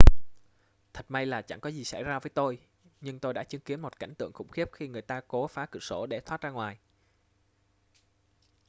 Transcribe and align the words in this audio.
thật 0.93 1.11
may 1.11 1.25
là 1.25 1.41
chẳng 1.41 1.59
có 1.59 1.69
gì 1.69 1.83
xảy 1.83 2.03
ra 2.03 2.19
với 2.19 2.29
tôi 2.29 2.59
nhưng 3.01 3.19
tôi 3.19 3.33
đã 3.33 3.43
chứng 3.43 3.61
kiến 3.61 3.81
một 3.81 3.99
cảnh 3.99 4.13
tượng 4.17 4.33
khủng 4.33 4.47
khiếp 4.49 4.69
khi 4.71 4.87
người 4.87 5.01
ta 5.01 5.21
cố 5.27 5.47
phá 5.47 5.65
cửa 5.71 5.79
sổ 5.79 6.05
để 6.05 6.19
thoát 6.19 6.41
ra 6.41 6.49
ngoài 6.49 6.77